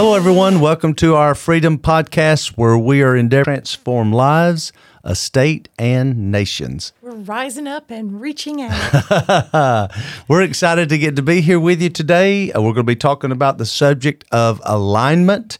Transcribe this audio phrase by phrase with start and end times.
[0.00, 0.60] Hello, everyone.
[0.60, 4.72] Welcome to our Freedom Podcast, where we are endeavoring to transform lives,
[5.04, 6.94] a state, and nations.
[7.02, 9.90] We're rising up and reaching out.
[10.28, 12.50] We're excited to get to be here with you today.
[12.50, 15.58] Uh, We're going to be talking about the subject of alignment.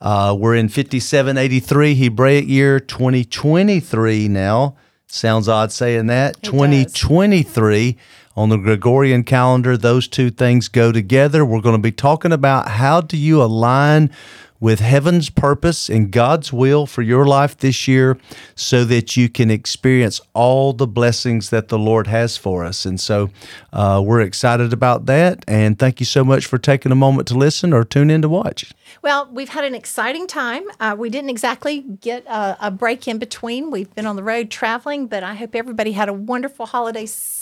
[0.00, 4.76] Uh, we're in 5783 Hebraic year 2023 now.
[5.08, 6.40] Sounds odd saying that.
[6.40, 6.52] does.
[6.52, 7.98] 2023
[8.36, 9.76] on the Gregorian calendar.
[9.76, 11.44] Those two things go together.
[11.44, 14.10] We're going to be talking about how do you align
[14.60, 18.18] with heaven's purpose and God's will for your life this year
[18.54, 22.84] so that you can experience all the blessings that the Lord has for us.
[22.84, 23.30] And so
[23.72, 25.44] uh, we're excited about that.
[25.48, 28.28] And thank you so much for taking a moment to listen or tune in to
[28.28, 28.72] watch.
[29.02, 30.64] well, we've had an exciting time.
[30.78, 33.70] Uh, we didn't exactly get a, a break in between.
[33.70, 37.39] We've been on the road traveling, but I hope everybody had a wonderful holiday season,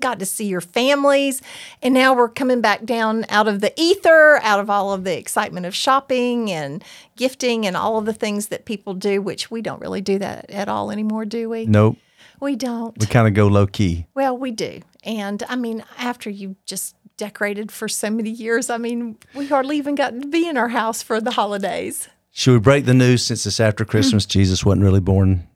[0.00, 1.42] got to see your families.
[1.82, 5.16] And now we're coming back down out of the ether, out of all of the
[5.16, 6.84] excitement of shopping and
[7.16, 10.50] gifting and all of the things that people do, which we don't really do that
[10.50, 11.66] at all anymore, do we?
[11.66, 11.96] Nope.
[12.40, 12.98] We don't.
[12.98, 14.06] We kind of go low key.
[14.14, 14.80] Well, we do.
[15.04, 19.76] And I mean, after you just decorated for so many years, I mean, we hardly
[19.78, 22.08] even got to be in our house for the holidays.
[22.32, 24.26] Should we break the news since it's after Christmas?
[24.26, 24.30] Mm.
[24.30, 25.46] Jesus wasn't really born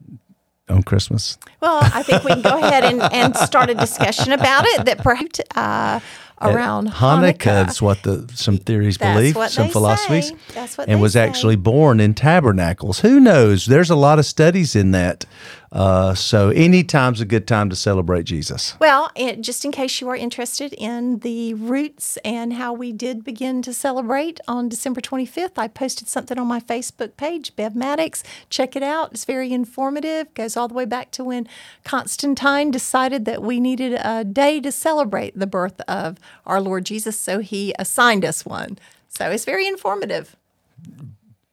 [0.69, 1.39] on Christmas.
[1.61, 4.99] Well, I think we can go ahead and, and start a discussion about it that
[4.99, 6.01] perhaps uh,
[6.41, 7.83] around Hanukkah, Hanukkah.
[7.83, 10.37] what the some theories That's believe, what some they philosophies, say.
[10.55, 11.21] That's what and was say.
[11.27, 13.01] actually born in tabernacles.
[13.01, 13.67] Who knows?
[13.67, 15.25] There's a lot of studies in that.
[15.73, 18.75] Uh, so any time's a good time to celebrate Jesus.
[18.79, 23.25] Well, and just in case you are interested in the roots and how we did
[23.25, 28.23] begin to celebrate on December 25th, I posted something on my Facebook page, Bev Mattox.
[28.49, 29.11] Check it out.
[29.13, 30.33] It's very informative.
[30.35, 31.49] Goes all the way back to when
[31.85, 37.19] Constantine decided that we needed a day to celebrate the birth of our Lord Jesus,
[37.19, 38.79] so he assigned us one.
[39.09, 40.37] So it's very informative.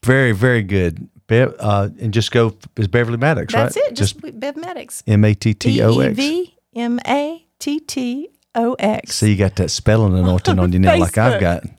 [0.04, 1.10] Very, very good.
[1.30, 3.84] Uh, and just go is Beverly Mattox, That's right?
[3.86, 3.96] That's it.
[3.96, 5.04] Just, Bev Mattox.
[5.08, 6.16] M A T T O B E X.
[6.16, 9.16] V M A T T O X.
[9.16, 11.64] So you got that spelling anointing on you now, like I've got.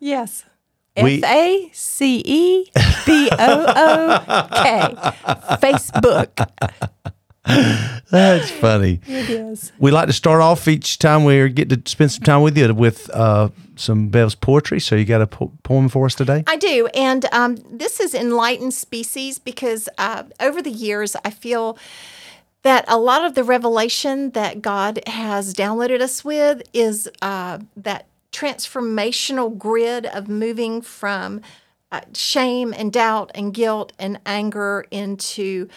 [0.00, 0.44] Yes.
[0.96, 2.70] F A C E
[3.06, 4.94] B O O K.
[5.62, 6.46] Facebook.
[8.10, 9.00] That's funny.
[9.06, 9.72] It is.
[9.78, 12.72] We like to start off each time we get to spend some time with you
[12.72, 14.80] with uh, some Bev's poetry.
[14.80, 16.44] So you got a po- poem for us today?
[16.46, 16.86] I do.
[16.94, 21.76] And um, this is Enlightened Species because uh, over the years, I feel
[22.62, 28.06] that a lot of the revelation that God has downloaded us with is uh, that
[28.32, 31.42] transformational grid of moving from
[31.92, 35.68] uh, shame and doubt and guilt and anger into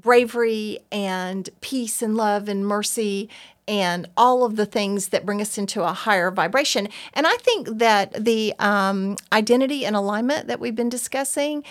[0.00, 3.28] bravery and peace and love and mercy
[3.68, 6.88] and all of the things that bring us into a higher vibration.
[7.14, 11.64] And I think that the um, identity and alignment that we've been discussing.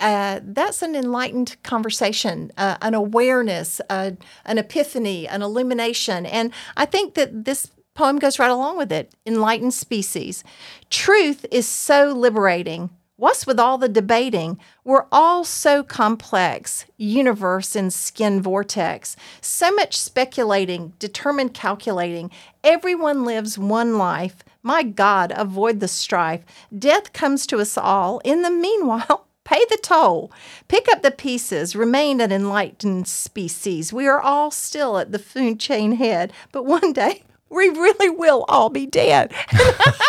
[0.00, 4.12] Uh, that's an enlightened conversation, uh, an awareness, uh,
[4.44, 6.24] an epiphany, an illumination.
[6.24, 10.44] And I think that this poem goes right along with it enlightened species.
[10.88, 12.90] Truth is so liberating.
[13.20, 14.60] What's with all the debating?
[14.84, 19.16] We're all so complex, universe and skin vortex.
[19.40, 22.30] So much speculating, determined calculating.
[22.62, 24.44] Everyone lives one life.
[24.62, 26.44] My God, avoid the strife.
[26.78, 28.20] Death comes to us all.
[28.20, 30.30] In the meanwhile, pay the toll.
[30.68, 31.74] Pick up the pieces.
[31.74, 33.92] Remain an enlightened species.
[33.92, 38.44] We are all still at the food chain head, but one day we really will
[38.48, 39.32] all be dead.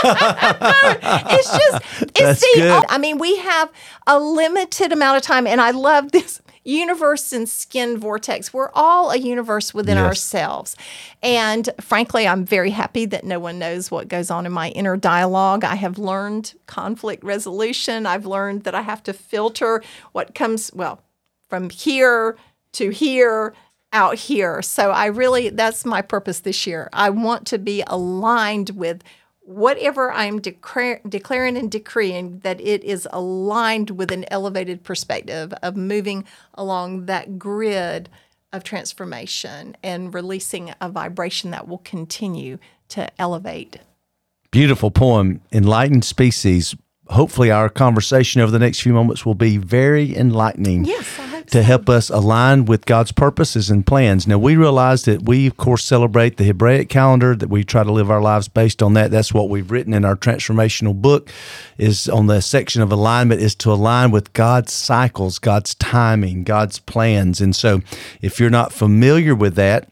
[0.04, 2.86] it's just, it's That's the, good.
[2.90, 3.72] I mean, we have
[4.08, 8.54] a limited amount of time, and I love this universe and skin vortex.
[8.54, 10.06] We're all a universe within Yes.
[10.06, 10.76] ourselves.
[11.24, 14.98] And frankly, I'm very happy that no one knows what goes on in my inner
[14.98, 15.64] dialogue.
[15.64, 18.06] I have learned conflict resolution.
[18.06, 19.82] I've learned that I have to filter
[20.12, 21.02] what comes, well,
[21.48, 22.38] from here
[22.74, 23.54] to here
[23.92, 24.62] out here.
[24.62, 26.90] So I really, that's my purpose this year.
[26.94, 29.04] I want to be aligned with
[29.42, 36.24] whatever I'm declaring and decreeing, that it is aligned with an elevated perspective of moving
[36.54, 38.10] along that grid
[38.54, 42.60] of transformation and releasing a vibration that will continue
[42.90, 43.78] to elevate.
[44.52, 46.76] Beautiful poem, Enlightened Species.
[47.10, 50.86] Hopefully, our conversation over the next few moments will be very enlightening.
[50.86, 51.62] Yes, to so.
[51.64, 54.28] help us align with God's purposes and plans.
[54.28, 57.92] Now, we realize that we, of course, celebrate the Hebraic calendar, that we try to
[57.92, 59.10] live our lives based on that.
[59.10, 61.32] That's what we've written in our transformational book,
[61.80, 66.78] is on the section of alignment, is to align with God's cycles, God's timing, God's
[66.78, 67.42] plans.
[67.42, 67.82] And so,
[68.22, 69.90] if you're not familiar with that,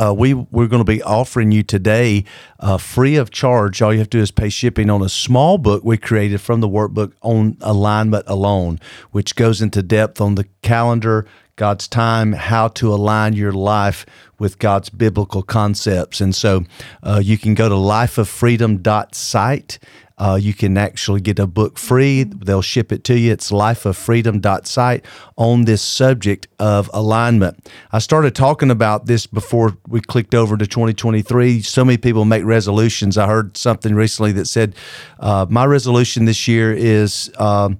[0.00, 2.24] uh, we we're going to be offering you today
[2.60, 3.82] uh, free of charge.
[3.82, 6.60] All you have to do is pay shipping on a small book we created from
[6.60, 8.80] the workbook on alignment alone,
[9.12, 11.26] which goes into depth on the calendar,
[11.56, 14.04] God's time, how to align your life
[14.38, 16.20] with God's biblical concepts.
[16.20, 16.64] And so
[17.02, 19.78] uh, you can go to lifeoffreedom.site.
[20.18, 22.24] Uh, you can actually get a book free.
[22.24, 23.32] They'll ship it to you.
[23.32, 25.04] It's lifeoffreedom.site
[25.36, 27.68] on this subject of alignment.
[27.92, 31.60] I started talking about this before we clicked over to 2023.
[31.60, 33.18] So many people make resolutions.
[33.18, 34.74] I heard something recently that said,
[35.20, 37.78] uh, My resolution this year is um,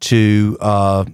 [0.00, 1.04] to uh,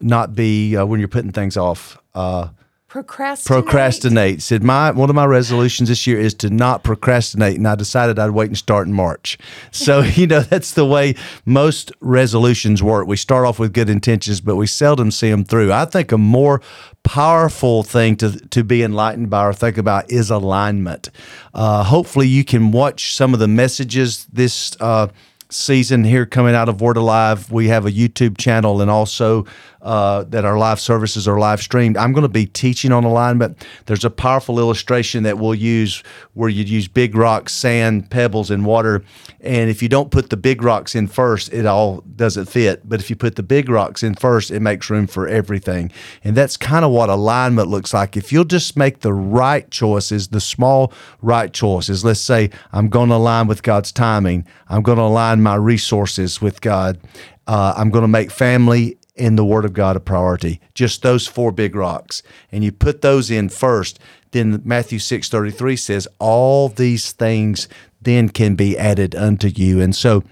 [0.00, 2.48] not be, uh, when you're putting things off, uh,
[2.92, 3.64] Procrastinate.
[3.64, 4.42] procrastinate.
[4.42, 8.18] Said my one of my resolutions this year is to not procrastinate, and I decided
[8.18, 9.38] I'd wait and start in March.
[9.70, 11.14] So you know that's the way
[11.46, 13.06] most resolutions work.
[13.06, 15.72] We start off with good intentions, but we seldom see them through.
[15.72, 16.60] I think a more
[17.02, 21.08] powerful thing to to be enlightened by or think about is alignment.
[21.54, 24.76] Uh, hopefully, you can watch some of the messages this.
[24.80, 25.08] Uh,
[25.52, 27.50] season here coming out of Word Alive.
[27.52, 29.46] We have a YouTube channel and also
[29.82, 31.96] uh, that our live services are live streamed.
[31.96, 33.66] I'm going to be teaching on alignment.
[33.86, 36.04] There's a powerful illustration that we'll use
[36.34, 39.04] where you use big rocks, sand, pebbles, and water.
[39.40, 42.88] And if you don't put the big rocks in first, it all doesn't fit.
[42.88, 45.90] But if you put the big rocks in first, it makes room for everything.
[46.22, 48.16] And that's kind of what alignment looks like.
[48.16, 53.08] If you'll just make the right choices, the small right choices, let's say I'm going
[53.08, 56.98] to align with God's timing, I'm going to align my resources with God.
[57.46, 60.60] Uh, I'm going to make family in the Word of God a priority.
[60.74, 63.98] Just those four big rocks, and you put those in first.
[64.30, 67.68] Then Matthew six thirty three says, "All these things
[68.00, 70.24] then can be added unto you." And so,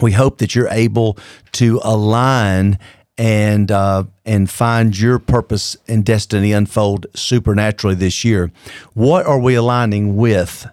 [0.00, 1.16] we hope that you're able
[1.52, 2.78] to align
[3.18, 8.50] and uh, and find your purpose and destiny unfold supernaturally this year.
[8.94, 10.66] What are we aligning with?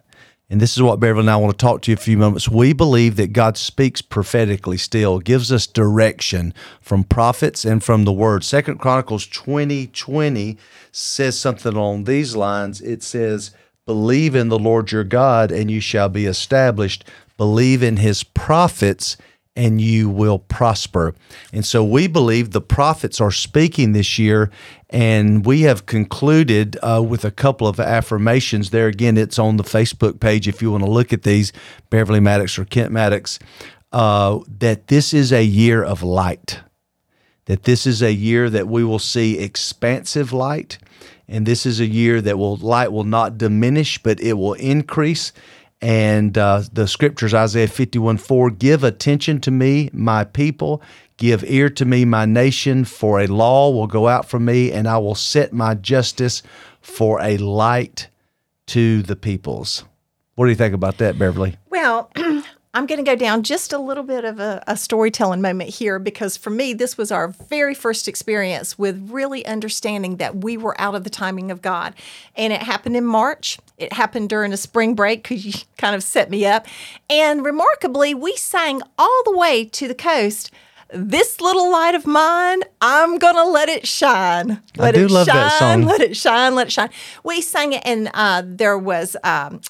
[0.51, 2.49] And this is what Beverly and I want to talk to you a few moments.
[2.49, 8.11] We believe that God speaks prophetically still, gives us direction from prophets and from the
[8.11, 8.43] word.
[8.43, 10.57] Second Chronicles 20 20
[10.91, 12.81] says something along these lines.
[12.81, 13.51] It says,
[13.85, 17.05] Believe in the Lord your God, and you shall be established.
[17.37, 19.17] Believe in his prophets,
[19.55, 21.13] and you will prosper.
[21.51, 24.51] And so we believe the prophets are speaking this year,
[24.89, 28.69] and we have concluded uh, with a couple of affirmations.
[28.69, 31.51] There again, it's on the Facebook page if you want to look at these,
[31.89, 33.39] Beverly Mattox or Kent Mattox,
[33.91, 36.61] uh, that this is a year of light,
[37.45, 40.77] that this is a year that we will see expansive light.
[41.31, 45.31] And this is a year that will light will not diminish, but it will increase
[45.81, 50.81] and uh, the scriptures, Isaiah 51 4, give attention to me, my people,
[51.17, 54.87] give ear to me, my nation, for a law will go out from me, and
[54.87, 56.43] I will set my justice
[56.81, 58.09] for a light
[58.67, 59.85] to the peoples.
[60.35, 61.57] What do you think about that, Beverly?
[61.69, 62.11] Well,
[62.71, 65.97] I'm going to go down just a little bit of a, a, storytelling moment here
[65.97, 70.79] because for me, this was our very first experience with really understanding that we were
[70.79, 71.95] out of the timing of God.
[72.35, 73.57] And it happened in March.
[73.79, 76.67] It happened during a spring break because you kind of set me up.
[77.09, 80.51] And remarkably, we sang all the way to the coast
[80.91, 84.59] this little light of mine, I'm gonna let it shine.
[84.75, 85.83] Let I do it love shine, that song.
[85.83, 86.89] Let it shine, let it shine.
[87.23, 89.61] We sang it, and uh, there was um,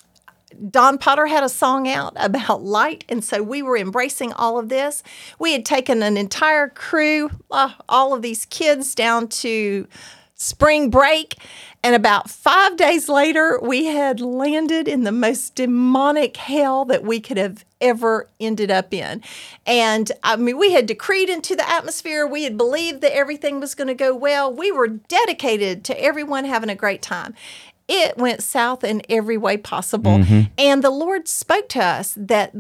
[0.70, 4.70] Don Potter had a song out about light, and so we were embracing all of
[4.70, 5.04] this.
[5.38, 9.88] We had taken an entire crew, uh, all of these kids, down to
[10.40, 11.36] spring break.
[11.84, 17.20] And about five days later, we had landed in the most demonic hell that we
[17.20, 19.22] could have ever ended up in.
[19.66, 23.76] And I mean, we had decreed into the atmosphere, we had believed that everything was
[23.76, 24.54] going to go well.
[24.54, 27.34] We were dedicated to everyone having a great time
[27.90, 30.20] it went south in every way possible.
[30.20, 30.52] Mm-hmm.
[30.58, 32.56] And the Lord spoke to us that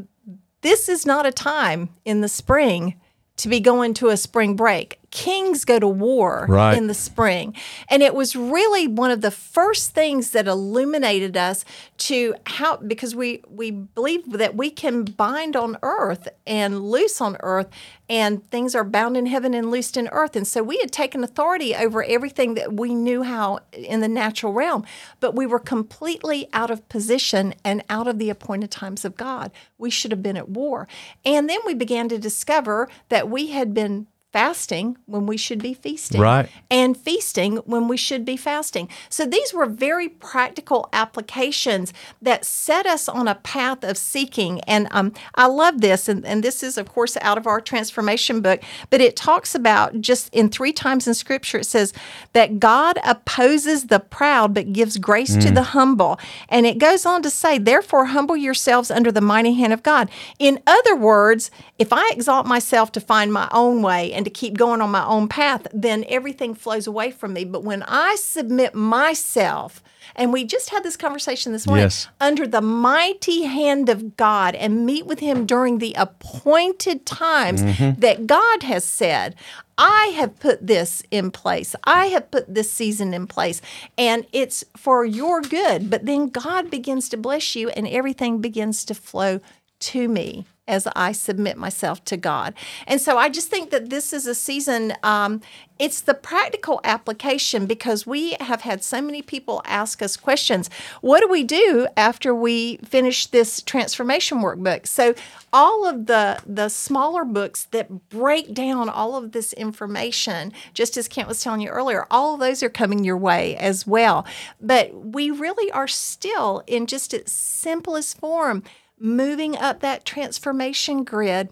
[0.62, 3.00] this is not a time in the spring
[3.38, 6.78] to be going to a spring break kings go to war right.
[6.78, 7.56] in the spring.
[7.90, 11.66] And it was really one of the first things that illuminated us
[11.98, 17.38] to how because we we believe that we can bind on earth and loose on
[17.42, 17.70] earth
[18.10, 20.36] and things are bound in heaven and loosed in earth.
[20.36, 24.52] And so we had taken authority over everything that we knew how in the natural
[24.52, 24.84] realm,
[25.20, 29.52] but we were completely out of position and out of the appointed times of God.
[29.78, 30.88] We should have been at war.
[31.24, 35.74] And then we began to discover that we had been fasting when we should be
[35.74, 36.22] feasting.
[36.22, 36.50] Right.
[36.70, 38.90] And feasting when we should be fasting.
[39.10, 44.62] So these were very practical applications that set us on a path of seeking.
[44.62, 46.08] And um, I love this.
[46.08, 50.00] And, and this is, of course, out of our transformation book, but it talks about
[50.00, 51.94] just in three times in scripture, it says
[52.34, 56.20] that God opposes the proud but gives grace to the humble.
[56.50, 60.10] And it goes on to say, therefore, humble yourselves under the mighty hand of God.
[60.38, 64.58] In other words, if I exalt myself to find my own way and to keep
[64.58, 67.46] going on my own path, then everything flows away from me.
[67.46, 69.82] But when I submit myself,
[70.14, 72.10] and we just had this conversation this morning, Yes.
[72.20, 77.98] under the mighty hand of God and meet with Him during the appointed times mm-hmm.
[78.02, 79.36] that God has said,
[79.78, 81.74] I have put this in place.
[81.86, 83.62] I have put this season in place,
[83.98, 85.90] and it's for your good.
[85.90, 89.40] But then God begins to bless you, and everything begins to flow
[89.80, 92.54] to me as I submit myself to God.
[92.88, 95.42] And so I just think that this is a season, um,
[95.80, 100.70] it's the practical application because we have had so many people ask us questions.
[101.02, 104.86] What do we do after we finish this transformation workbook?
[104.86, 105.16] So
[105.52, 111.08] all of the the smaller books that break down all of this information, just as
[111.08, 114.26] Kent was telling you earlier, all of those are coming your way as well.
[114.62, 118.64] But we really are still in just its simplest form
[119.00, 121.50] moving up that transformation grid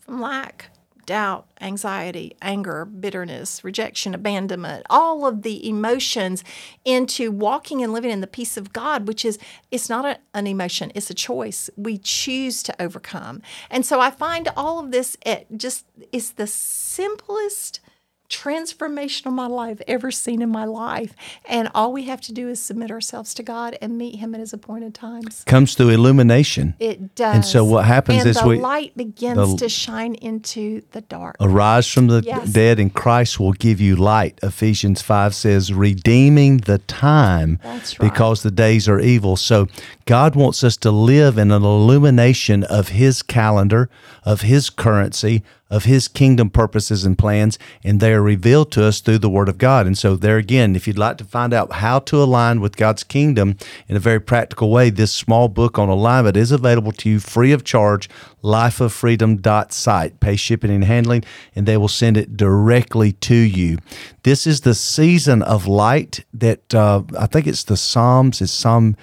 [0.00, 0.70] from lack,
[1.06, 6.44] doubt, anxiety, anger, bitterness, rejection, abandonment, all of the emotions
[6.84, 9.38] into walking and living in the peace of God, which is
[9.70, 11.70] it's not a, an emotion, it's a choice.
[11.76, 13.40] We choose to overcome.
[13.70, 17.80] And so I find all of this it just is the simplest
[18.28, 21.14] transformational model I've ever seen in my life.
[21.48, 24.40] And all we have to do is submit ourselves to God and meet Him at
[24.40, 25.44] His appointed times.
[25.46, 26.74] Comes through illumination.
[26.78, 27.34] It does.
[27.34, 31.36] And so what happens and is the we- light begins to shine into the dark.
[31.40, 32.50] Arise from the Yes.
[32.50, 34.38] dead, and Christ will give you light.
[34.42, 37.96] Ephesians 5 says, redeeming the time right.
[38.00, 39.36] because the days are evil.
[39.36, 39.68] So
[40.04, 43.88] God wants us to live in an illumination of His calendar,
[44.24, 49.00] of His currency, of His kingdom purposes and plans, and they are revealed to us
[49.00, 49.86] through the Word of God.
[49.86, 53.04] And so, there again, if you'd like to find out how to align with God's
[53.04, 53.56] kingdom
[53.88, 57.52] in a very practical way, this small book on alignment is available to you free
[57.52, 58.08] of charge,
[58.42, 60.20] lifeoffreedom.site.
[60.20, 63.78] Pay shipping and handling, and they will send it directly to you.
[64.22, 68.96] This is the season of light that uh, I think it's the Psalms, it's Psalm,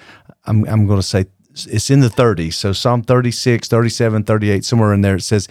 [0.46, 2.54] I'm, I'm going to say, it's in the 30s.
[2.54, 5.48] So Psalm 36, 37, 38, somewhere in there, it says,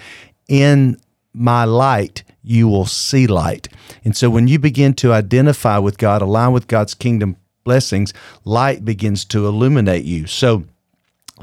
[0.48, 0.98] In
[1.36, 3.68] my light, you will see light.
[4.04, 8.14] And so when you begin to identify with God, align with God's kingdom blessings,
[8.44, 10.28] light begins to illuminate you.
[10.28, 10.64] So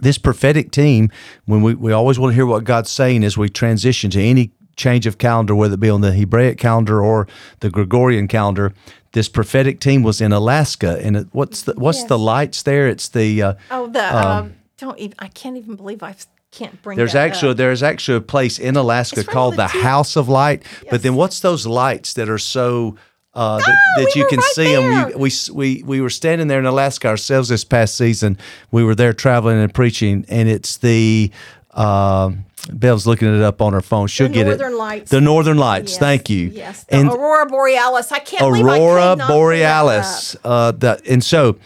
[0.01, 1.11] this prophetic team,
[1.45, 4.53] when we, we always want to hear what God's saying as we transition to any
[4.77, 7.29] change of calendar, whether it be on the Hebraic calendar or
[7.61, 8.73] the Gregorian calendar,
[9.13, 10.99] this prophetic team was in Alaska.
[11.03, 12.89] And it, what's the what's the lights there?
[12.89, 15.15] It's the uh, Oh, the um, don't even.
[15.19, 16.15] I can't even believe I
[16.53, 16.97] can't bring.
[16.97, 17.57] There's actually up.
[17.57, 19.83] there's actually a place in Alaska It's called the the.
[19.83, 20.63] House of Light.
[20.91, 22.97] But then what's those lights that are so
[23.35, 25.07] uh, that, that we you can right see them?
[25.09, 28.39] We, we we we were standing there in Alaska ourselves this past season.
[28.71, 31.31] We were there traveling and preaching, and it's the.
[31.71, 32.33] Uh,
[32.71, 34.07] Bev's looking it up on her phone.
[34.07, 34.77] She'll The get Northern it.
[34.77, 35.11] Lights.
[35.11, 35.93] The Northern Lights.
[35.93, 36.47] Yes, Thank you.
[36.49, 38.13] Yes, the And Aurora Borealis.
[38.13, 40.37] I can't believe I Aurora could not pull that Borealis.
[40.45, 41.59] Uh, the, and so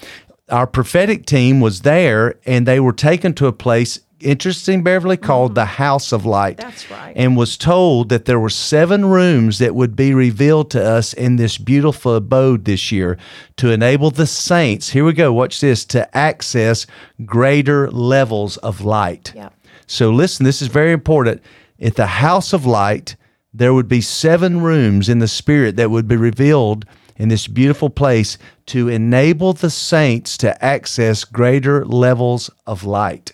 [0.48, 5.54] our prophetic team was there and they were taken to a place, interesting, Beverly, called
[5.54, 6.56] the House of Light.
[6.56, 6.68] Mm-hmm.
[6.68, 7.12] That's right.
[7.16, 11.36] And was told that there were seven rooms that would be revealed to us in
[11.36, 13.18] this beautiful abode this year
[13.56, 16.86] to enable the saints, here we go, watch this, to access
[17.24, 19.32] greater levels of light.
[19.34, 19.52] Yep.
[19.86, 21.42] So listen, this is very important.
[21.80, 23.16] At the house of light,
[23.52, 26.84] there would be seven rooms in the spirit that would be revealed
[27.16, 33.32] in this beautiful place to enable the saints to access greater levels of light.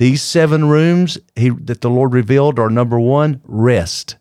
[0.00, 4.16] These seven rooms he, that the Lord revealed are number one, rest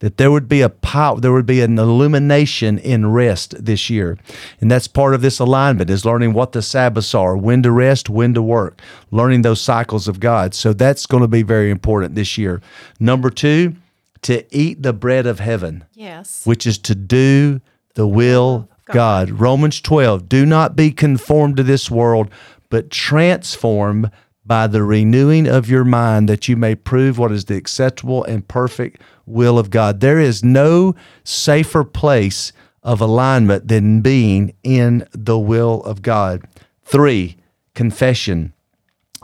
[0.00, 4.18] that there would be a power, there would be an illumination in rest this year.
[4.60, 8.10] And that's part of this alignment is learning what the Sabbaths are, when to rest,
[8.10, 8.80] when to work,
[9.12, 10.54] learning those cycles of God.
[10.54, 12.60] So that's going to be very important this year.
[12.98, 13.76] Number two,
[14.22, 16.44] to eat the bread of heaven Yes.
[16.44, 17.60] which is to do
[17.94, 19.30] the will of God.
[19.30, 22.28] Romans 12, do not be conformed to this world,
[22.70, 24.10] but transform
[24.44, 28.46] by the renewing of your mind that you may prove what is the acceptable and
[28.48, 30.00] perfect will of God.
[30.00, 30.94] There is no
[31.24, 36.42] safer place of alignment than being in the will of God.
[36.84, 37.36] Three,
[37.74, 38.52] confession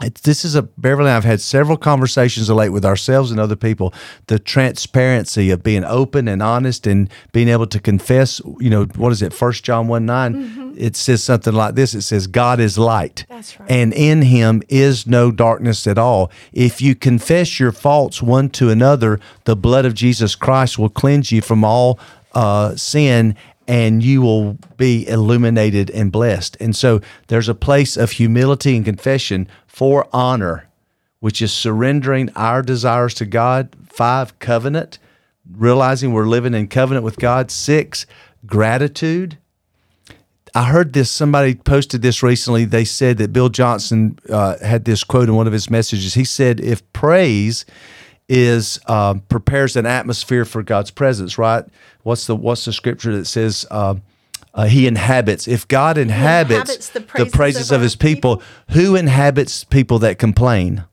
[0.01, 1.11] it's, this is a Beverly.
[1.11, 3.93] I've had several conversations of late with ourselves and other people.
[4.27, 8.41] The transparency of being open and honest and being able to confess.
[8.59, 9.33] You know what is it?
[9.33, 11.93] First John one 9 It says something like this.
[11.93, 13.69] It says God is light, That's right.
[13.69, 16.31] and in Him is no darkness at all.
[16.53, 21.31] If you confess your faults one to another, the blood of Jesus Christ will cleanse
[21.31, 21.99] you from all
[22.33, 23.35] uh, sin
[23.69, 26.57] and you will be illuminated and blessed.
[26.59, 30.67] And so there's a place of humility and confession for honor,
[31.19, 33.75] which is surrendering our desires to God.
[33.85, 34.97] Five, covenant,
[35.47, 37.51] realizing we're living in covenant with God.
[37.51, 38.07] Six,
[38.43, 39.37] gratitude.
[40.55, 42.65] I heard this, somebody posted this recently.
[42.65, 46.15] They said that Bill Johnson uh, had this quote in one of his messages.
[46.15, 47.65] He said, If praise
[48.29, 51.65] is um, prepares an atmosphere for God's presence, right?
[52.03, 53.95] What's the what's the scripture that says uh,
[54.53, 55.47] uh, He inhabits?
[55.47, 59.99] If God inhabits, inhabits the the praises praises of of His people, who inhabits people
[59.99, 60.85] that complain?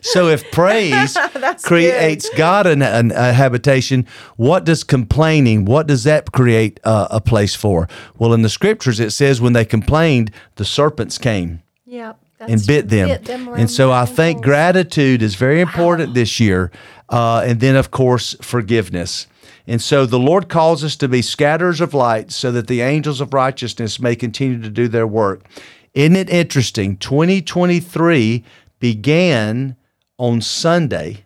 [0.00, 1.16] so if praise
[1.62, 5.64] creates God an, an, a habitation, what does complaining?
[5.64, 7.88] What does that create uh, a place for?
[8.18, 12.21] Well, in the scriptures it says when they complained, the serpents came Yep.
[12.50, 13.10] And bit them.
[13.10, 16.70] around and so I think gratitude is very important this year.
[17.08, 19.26] Uh, and then, of course, forgiveness.
[19.66, 23.20] And so the Lord calls us to be scatterers of light so that the angels
[23.20, 25.42] of righteousness may continue to do their work.
[25.94, 26.96] Isn't it interesting?
[26.96, 28.42] 2023
[28.80, 29.76] began
[30.18, 31.24] on Sunday,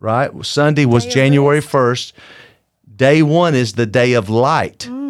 [0.00, 0.30] right?
[0.44, 2.12] Sunday was January 1st.
[2.96, 5.03] Day one is the day of light, Mm.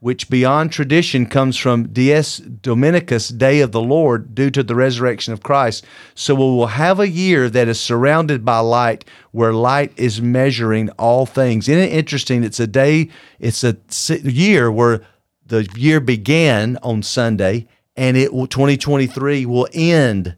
[0.00, 5.34] Which beyond tradition comes from Dies Dominicus, Day of the Lord, due to the resurrection
[5.34, 5.84] of Christ.
[6.14, 10.88] So we will have a year that is surrounded by light, where light is measuring
[10.90, 11.68] all things.
[11.68, 12.42] Isn't it interesting?
[12.42, 13.76] It's a day, it's a
[14.08, 15.02] year where
[15.46, 20.34] the year began on Sunday, and it will 2023 will end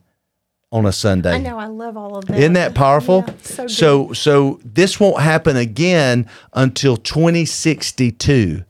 [0.73, 1.35] on a Sunday.
[1.35, 1.59] I know.
[1.59, 2.38] I love all of that.
[2.38, 3.25] Isn't that powerful?
[3.28, 3.71] Yeah, so, good.
[3.71, 8.64] so so this won't happen again until 2062.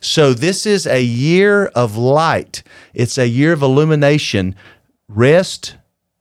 [0.00, 2.62] So this is a year of light.
[2.94, 4.56] It's a year of illumination,
[5.08, 5.76] rest,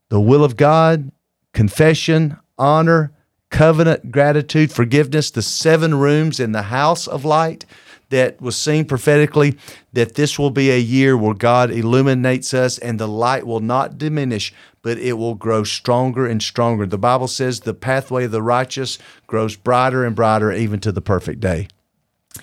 [0.09, 1.11] the will of God,
[1.53, 3.13] confession, honor,
[3.49, 7.65] covenant, gratitude, forgiveness, the seven rooms in the house of light
[8.09, 9.57] that was seen prophetically
[9.93, 13.97] that this will be a year where God illuminates us and the light will not
[13.97, 16.85] diminish, but it will grow stronger and stronger.
[16.85, 21.01] The Bible says the pathway of the righteous grows brighter and brighter even to the
[21.01, 21.67] perfect day.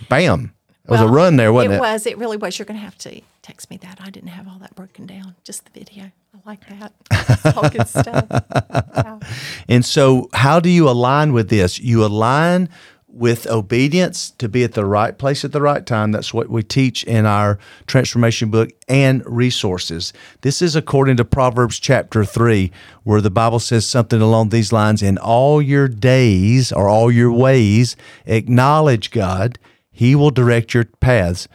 [0.08, 0.52] Bam.
[0.88, 1.77] It was a run there, wasn't it?
[1.77, 2.07] It was.
[2.07, 2.59] It really was.
[2.59, 3.99] You're going to have to text me that.
[4.01, 5.35] I didn't have all that broken down.
[5.42, 6.05] Just the video.
[6.05, 6.92] I like that.
[7.11, 9.25] It's all good stuff.
[9.68, 11.81] And so, how do you align with this?
[11.81, 12.68] You align
[13.16, 16.12] with obedience to be at the right place at the right time.
[16.12, 20.12] That's what we teach in our transformation book and resources.
[20.42, 22.70] This is according to Proverbs chapter 3,
[23.05, 27.33] where the Bible says something along these lines In all your days or all your
[27.33, 27.96] ways,
[28.27, 29.59] acknowledge God,
[29.96, 31.48] He will direct your paths.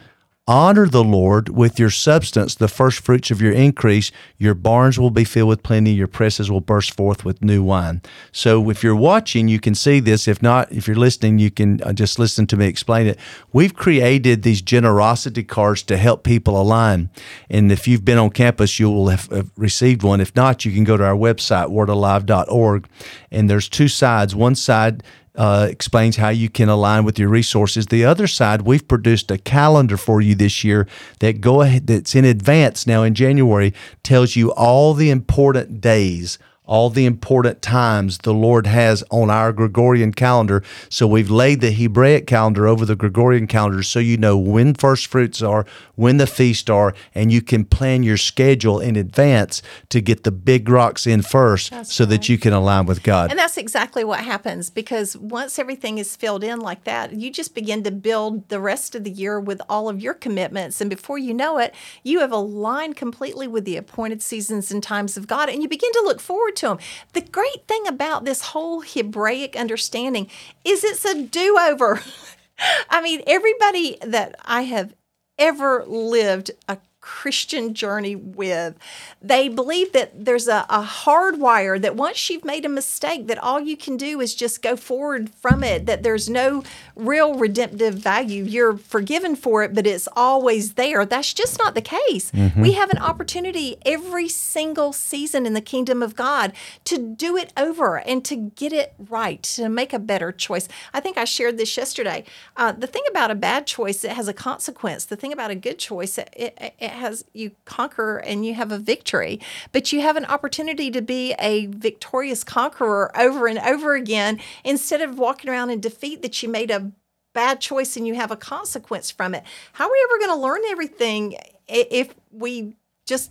[0.48, 4.10] Honor the Lord with your substance, the first fruits of your increase.
[4.36, 5.92] Your barns will be filled with plenty.
[5.92, 8.02] Your presses will burst forth with new wine.
[8.32, 10.26] So, if you're watching, you can see this.
[10.26, 13.20] If not, if you're listening, you can uh, just listen to me explain it.
[13.52, 17.10] We've created these generosity cards to help people align.
[17.48, 20.20] And if you've been on campus, you will have, have received one.
[20.20, 22.88] If not, you can go to our website, wordalive.org.
[23.30, 24.34] And there's two sides.
[24.34, 27.86] One side uh, explains how you can align with your resources.
[27.86, 30.86] The other side, we've produced a calendar for you this year
[31.20, 36.38] that go ahead that's in advance now in January tells you all the important days.
[36.64, 40.62] All the important times the Lord has on our Gregorian calendar.
[40.88, 45.08] So we've laid the Hebraic calendar over the Gregorian calendar so you know when first
[45.08, 50.00] fruits are, when the feasts are, and you can plan your schedule in advance to
[50.00, 53.30] get the big rocks in first so that you can align with God.
[53.30, 57.54] And that's exactly what happens because once everything is filled in like that, you just
[57.54, 60.80] begin to build the rest of the year with all of your commitments.
[60.80, 65.16] And before you know it, you have aligned completely with the appointed seasons and times
[65.16, 66.78] of God, and you begin to look forward to them.
[67.12, 70.28] The great thing about this whole Hebraic understanding
[70.64, 72.00] is it's a do over.
[72.90, 74.94] I mean, everybody that I have
[75.38, 78.78] ever lived a Christian journey with.
[79.20, 83.60] They believe that there's a, a hardwire that once you've made a mistake, that all
[83.60, 86.62] you can do is just go forward from it, that there's no
[86.96, 88.44] real redemptive value.
[88.44, 91.04] You're forgiven for it, but it's always there.
[91.04, 92.32] That's just not the case.
[92.56, 96.52] We have an opportunity every single season in the kingdom of God
[96.84, 100.68] to do it over and to get it right, to make a better choice.
[100.94, 102.24] I think I shared this yesterday.
[102.56, 105.04] Uh, the thing about a bad choice, it has a consequence.
[105.04, 108.72] The thing about a good choice, it, it, it has you conquer and you have
[108.72, 109.40] a victory,
[109.72, 115.00] but you have an opportunity to be a victorious conqueror over and over again instead
[115.00, 116.92] of walking around in defeat that you made a
[117.34, 119.42] bad choice and you have a consequence from it.
[119.72, 122.74] How are we ever going to learn everything if we
[123.06, 123.30] just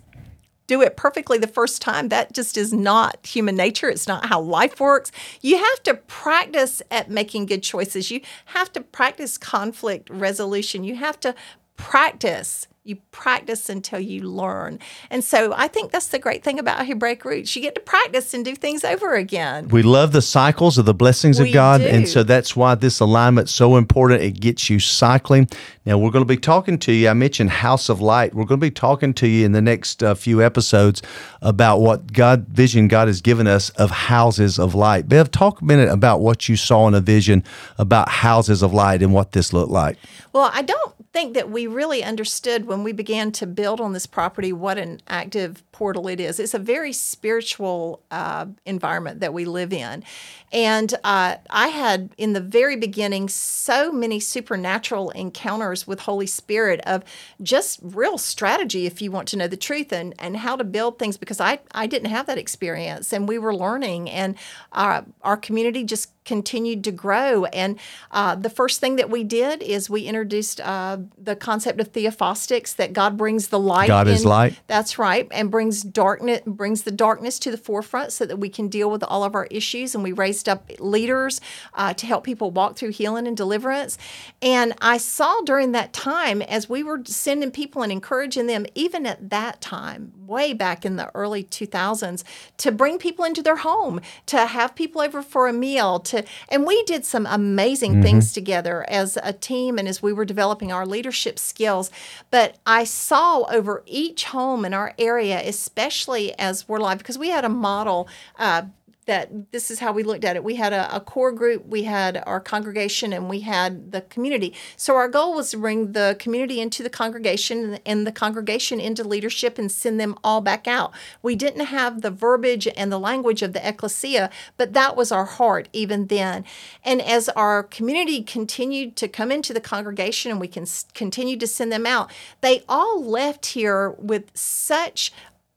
[0.66, 2.08] do it perfectly the first time.
[2.08, 3.88] That just is not human nature.
[3.90, 5.12] It's not how life works.
[5.40, 8.10] You have to practice at making good choices.
[8.10, 10.84] You have to practice conflict resolution.
[10.84, 11.34] You have to
[11.82, 14.80] practice you practice until you learn.
[15.08, 17.54] And so I think that's the great thing about Hebraic roots.
[17.54, 19.68] You get to practice and do things over again.
[19.68, 21.80] We love the cycles of the blessings We of God.
[21.80, 21.86] do.
[21.86, 24.22] And so that's why this alignment's so important.
[24.22, 25.48] It gets you cycling.
[25.86, 27.08] Now, we're going to be talking to you.
[27.08, 28.34] I mentioned House of Light.
[28.34, 31.02] We're going to be talking to you in the next uh, few episodes
[31.40, 35.08] about what God vision God has given us of houses of light.
[35.08, 37.44] Bev, talk a minute about what you saw in a vision
[37.78, 39.98] about houses of light and what this looked like.
[40.32, 44.06] Well, I don't think that we really understood when we began to build on this
[44.06, 46.40] property what an active portal it is.
[46.40, 50.04] It's a very spiritual uh, environment that we live in.
[50.52, 56.80] And uh, I had, in the very beginning, so many supernatural encounters with Holy Spirit
[56.86, 57.04] of
[57.42, 60.98] just real strategy, if you want to know the truth, and, and how to build
[60.98, 64.08] things because I, I didn't have that experience and we were learning.
[64.10, 64.36] And
[64.72, 67.46] our, our community just continued to grow.
[67.46, 67.78] And
[68.10, 72.76] uh, the first thing that we did is we introduced uh, the concept of theophostics
[72.76, 73.88] that God brings the light.
[73.88, 74.58] God is light.
[74.66, 78.68] That's right, and brings darkness brings the darkness to the forefront so that we can
[78.68, 79.94] deal with all of our issues.
[79.94, 81.40] And we raised up leaders
[81.74, 83.98] uh, to help people walk through healing and deliverance.
[84.40, 89.06] And I saw during that time as we were sending people and encouraging them, even
[89.06, 92.24] at that time, way back in the early 2000s,
[92.58, 96.66] to bring people into their home, to have people over for a meal, to and
[96.66, 100.86] we did some amazing things together as a team and as we were developing our
[100.92, 101.90] leadership skills.
[102.30, 107.30] But I saw over each home in our area, especially as we're live, because we
[107.30, 108.08] had a model.
[108.38, 108.62] Uh,
[109.06, 110.44] that this is how we looked at it.
[110.44, 114.54] We had a, a core group, we had our congregation, and we had the community.
[114.76, 119.02] So our goal was to bring the community into the congregation and the congregation into
[119.02, 120.92] leadership and send them all back out.
[121.20, 125.24] We didn't have the verbiage and the language of the ecclesia, but that was our
[125.24, 126.44] heart even then.
[126.84, 131.46] And as our community continued to come into the congregation and we can continue to
[131.46, 132.10] send them out,
[132.40, 135.12] they all left here with such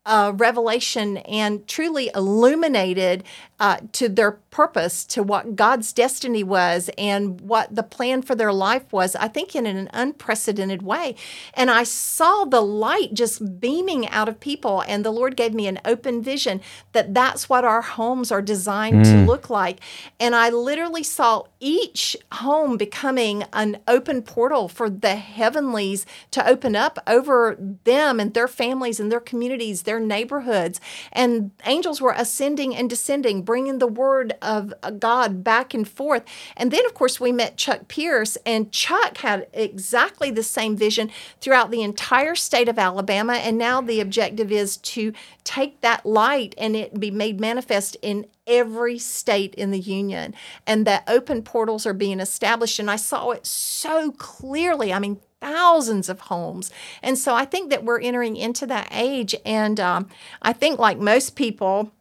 [0.05, 3.23] uh, revelation and truly illuminated
[3.59, 8.53] uh, to their purpose, to what God's destiny was and what the plan for their
[8.53, 11.15] life was, I think in an unprecedented way.
[11.53, 15.67] And I saw the light just beaming out of people, and the Lord gave me
[15.67, 19.79] an open vision that that's what our homes are designed to look like.
[20.19, 26.75] And I literally saw each home becoming an open portal for the heavenlies to open
[26.75, 30.79] up over them and their families and their communities, their neighborhoods.
[31.11, 36.23] And angels were ascending and descending, bringing the word of uh, God back and forth.
[36.57, 41.11] And then, of course, we met Chuck Pierce, and Chuck had exactly the same vision
[41.39, 43.33] throughout the entire state of Alabama.
[43.33, 48.25] And now the objective is to take that light and it be made manifest in
[48.47, 50.33] every state in the union.
[50.67, 52.79] And that open portals are being established.
[52.79, 54.91] And i saw it so clearly.
[54.91, 56.71] I mean thousands of homes.
[57.03, 59.35] And so i think that we're entering into that age.
[59.45, 60.09] And um,
[60.41, 61.91] i think like most people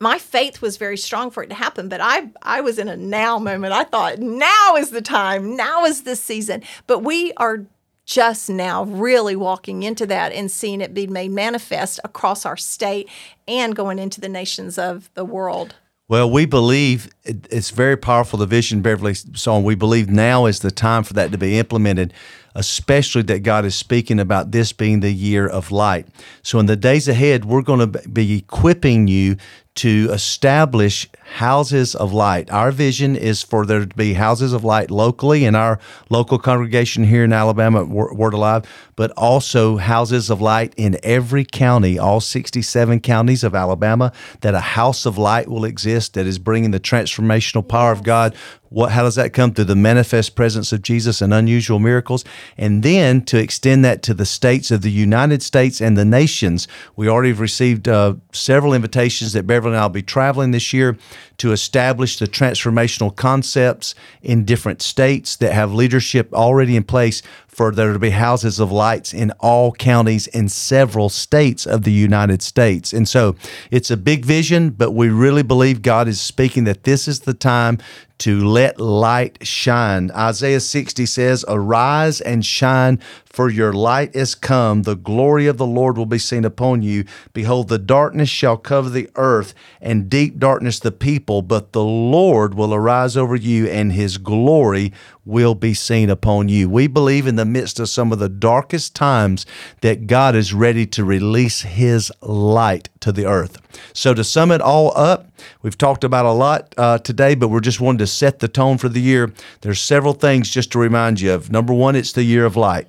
[0.00, 2.96] my faith was very strong for it to happen but i i was in a
[2.96, 3.72] now moment.
[3.72, 6.62] I thought now is the time now is the season.
[6.86, 7.66] But we are
[8.06, 13.08] just now really walking into that and seeing it be made manifest across our state
[13.46, 15.76] and going into the nations of the world
[16.10, 19.58] Well, we believe it's very powerful, the vision Beverly saw.
[19.58, 22.12] and We believe now is the time for that to be implemented,
[22.56, 26.08] especially that God is speaking about this being the year of light.
[26.42, 29.36] So, in the days ahead, we're going to be equipping you
[29.76, 32.50] to establish houses of light.
[32.50, 37.04] Our vision is for there to be houses of light locally in our local congregation
[37.04, 38.64] here in Alabama Word Alive,
[38.96, 44.60] but also houses of light in every county, all 67 counties of Alabama, that a
[44.60, 48.34] house of light will exist that is bringing the transformational power of God.
[48.68, 52.24] What, how does that come through the manifest presence of Jesus and unusual miracles?
[52.56, 56.68] And then to extend that to the states of the United States and the nations.
[56.94, 60.72] We already have received uh, several invitations that Beverly and I will be traveling this
[60.72, 60.96] year
[61.38, 67.72] to establish the transformational concepts in different states that have leadership already in place for
[67.72, 72.42] there to be houses of lights in all counties in several states of the United
[72.42, 72.92] States.
[72.92, 73.34] And so
[73.70, 77.34] it's a big vision, but we really believe God is speaking that this is the
[77.34, 77.78] time
[78.20, 80.10] to let light shine.
[80.10, 84.82] Isaiah 60 says, Arise and shine, for your light is come.
[84.82, 87.04] The glory of the Lord will be seen upon you.
[87.32, 92.54] Behold, the darkness shall cover the earth, and deep darkness the people, but the Lord
[92.54, 94.92] will arise over you, and his glory
[95.30, 96.68] will be seen upon you.
[96.68, 99.46] We believe in the midst of some of the darkest times
[99.80, 103.58] that God is ready to release his light to the earth.
[103.94, 105.30] So, to sum it all up,
[105.62, 108.76] we've talked about a lot uh, today, but we're just wanting to set the tone
[108.78, 109.32] for the year.
[109.60, 111.50] There's several things just to remind you of.
[111.50, 112.88] Number one, it's the year of light.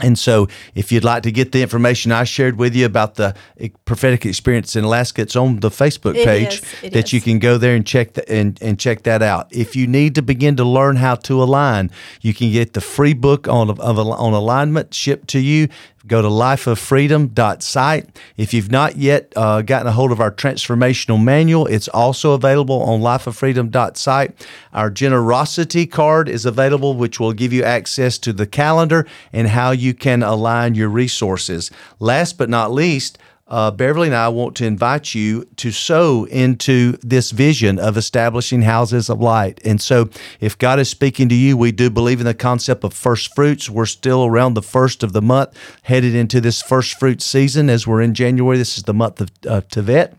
[0.00, 3.34] And so, if you'd like to get the information I shared with you about the
[3.84, 7.12] prophetic experience in Alaska, it's on the Facebook page that is.
[7.12, 9.48] you can go there and check the, and, and check that out.
[9.50, 13.14] If you need to begin to learn how to align, you can get the free
[13.14, 15.68] book on of, on alignment shipped to you
[16.08, 18.18] go to lifeoffreedom.site.
[18.36, 22.82] If you've not yet uh, gotten a hold of our transformational manual, it's also available
[22.82, 24.46] on lifeoffreedom.site.
[24.72, 29.70] Our generosity card is available, which will give you access to the calendar and how
[29.70, 31.70] you can align your resources.
[32.00, 36.92] Last but not least, uh, Beverly and I want to invite you to sow into
[37.02, 39.60] this vision of establishing houses of light.
[39.64, 42.92] And so, if God is speaking to you, we do believe in the concept of
[42.92, 43.70] first fruits.
[43.70, 47.86] We're still around the first of the month, headed into this first fruit season as
[47.86, 48.58] we're in January.
[48.58, 50.14] This is the month of uh, Tevet.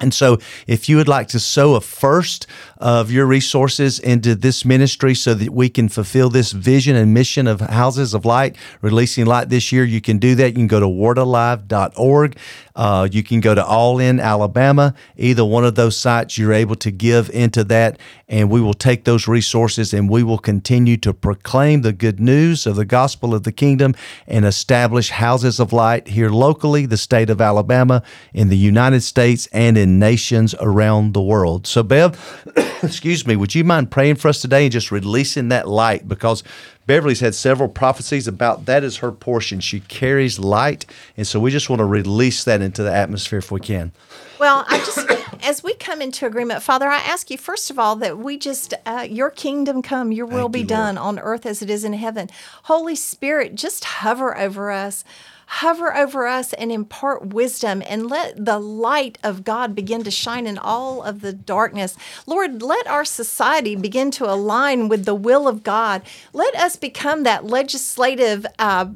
[0.00, 4.64] And so, if you would like to sow a first of your resources into this
[4.64, 9.24] ministry so that we can fulfill this vision and mission of Houses of Light, releasing
[9.24, 10.48] light this year, you can do that.
[10.48, 12.36] You can go to wordalive.org.
[12.76, 14.94] Uh, you can go to All In Alabama.
[15.16, 19.04] Either one of those sites, you're able to give into that, and we will take
[19.04, 23.44] those resources and we will continue to proclaim the good news of the gospel of
[23.44, 23.94] the kingdom
[24.26, 28.02] and establish Houses of Light here locally, the state of Alabama,
[28.32, 31.66] in the United States, and in in nations around the world.
[31.66, 32.18] So, Bev,
[32.82, 36.08] excuse me, would you mind praying for us today and just releasing that light?
[36.08, 36.42] Because
[36.86, 39.60] Beverly's had several prophecies about that is her portion.
[39.60, 40.86] She carries light.
[41.18, 43.92] And so we just want to release that into the atmosphere if we can.
[44.40, 45.06] Well, I just,
[45.44, 48.72] as we come into agreement, Father, I ask you, first of all, that we just,
[48.86, 51.92] uh, your kingdom come, your will be you, done on earth as it is in
[51.92, 52.30] heaven.
[52.64, 55.04] Holy Spirit, just hover over us
[55.58, 60.48] hover over us and impart wisdom and let the light of God begin to shine
[60.48, 61.96] in all of the darkness.
[62.26, 66.02] Lord, let our society begin to align with the will of God.
[66.32, 68.86] Let us become that legislative uh,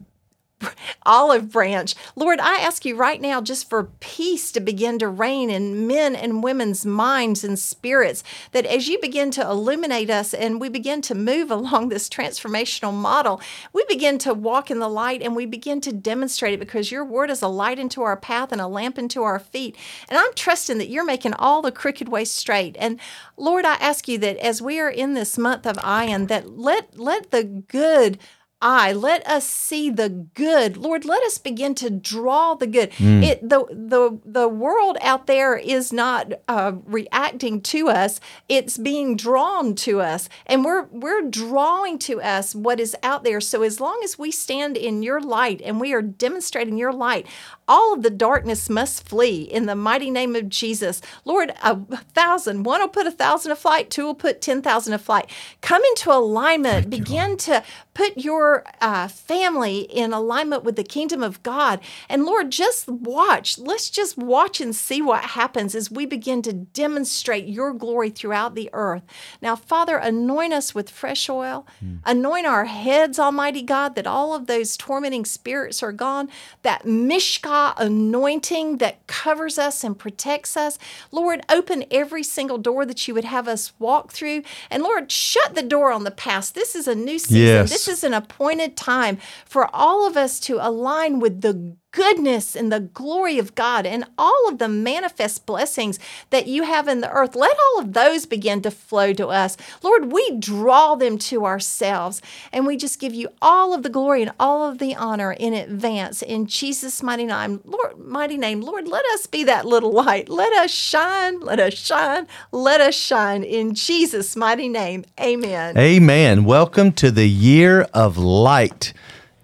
[1.07, 1.95] olive branch.
[2.17, 6.15] Lord, I ask you right now just for peace to begin to reign in men
[6.15, 11.01] and women's minds and spirits, that as you begin to illuminate us and we begin
[11.03, 13.41] to move along this transformational model,
[13.73, 17.05] we begin to walk in the light and we begin to demonstrate it because your
[17.05, 19.77] word is a light into our path and a lamp into our feet.
[20.09, 22.77] And I'm trusting that you're making all the crooked ways straight.
[22.79, 22.99] And
[23.37, 26.99] Lord, I ask you that as we are in this month of Ayin, that let
[26.99, 28.19] let the good
[28.61, 28.93] eye.
[28.93, 30.77] Let us see the good.
[30.77, 32.91] Lord, let us begin to draw the good.
[32.93, 33.23] Mm.
[33.23, 38.21] It the the the world out there is not uh, reacting to us.
[38.49, 43.41] It's being drawn to us, and we're we're drawing to us what is out there.
[43.41, 47.27] So as long as we stand in your light and we are demonstrating your light,
[47.69, 51.03] all of the darkness must flee in the mighty name of Jesus.
[51.25, 51.77] Lord, a
[52.15, 55.31] thousand, one will put a thousand a flight, two will put 10,000 a flight.
[55.61, 57.63] Come into alignment, Thank begin to
[57.99, 61.81] put your uh, family in alignment with the kingdom of God.
[62.09, 63.59] And Lord, just watch.
[63.59, 68.55] Let's just watch and see what happens as we begin to demonstrate your glory throughout
[68.55, 69.03] the earth.
[69.43, 71.99] Now, Father, anoint us with fresh oil, mm.
[72.05, 76.29] anoint our heads, Almighty God, that all of those tormenting spirits are gone,
[76.63, 80.79] that Mishka anointing that covers us and protects us.
[81.11, 84.45] Lord, open every single door that you would have us walk through.
[84.71, 86.55] And Lord, shut the door on the past.
[86.55, 87.39] This is a new season.
[87.39, 87.71] Yes.
[87.71, 92.71] This is an appointed time for all of us to align with the goodness and
[92.71, 95.99] the glory of God and all of the manifest blessings
[96.31, 99.57] that you have in the earth, let all of those begin to flow to us.
[99.83, 102.21] Lord, we draw them to ourselves
[102.53, 105.55] and we just give you all of the glory and all of the honor in
[105.55, 107.61] advance in Jesus' mighty name.
[107.65, 108.61] Lord, mighty name.
[108.61, 110.29] Lord, let us be that little light.
[110.29, 115.05] Let us shine, let us shine, let us shine in Jesus' mighty name.
[115.21, 115.79] Amen.
[115.79, 116.45] Amen.
[116.45, 118.93] Welcome to the year of light.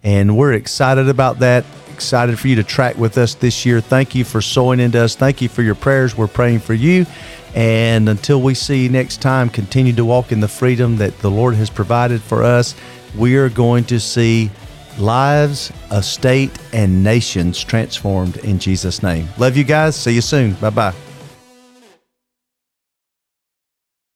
[0.02, 3.80] And we're excited about that excited for you to track with us this year.
[3.80, 5.14] Thank you for sowing into us.
[5.14, 6.16] Thank you for your prayers.
[6.16, 7.06] We're praying for you.
[7.54, 11.30] And until we see you next time, continue to walk in the freedom that the
[11.30, 12.74] Lord has provided for us.
[13.16, 14.50] we are going to see
[14.98, 19.28] lives, a state, and nations transformed in Jesus' name.
[19.38, 19.94] Love you guys.
[19.94, 20.54] See you soon.
[20.54, 21.13] Bye bye.